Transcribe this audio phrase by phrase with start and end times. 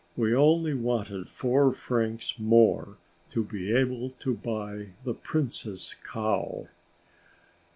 [0.17, 2.97] We only wanted four francs more
[3.29, 6.67] to be able to buy the Prince's cow.